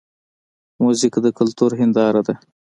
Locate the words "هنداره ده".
1.79-2.35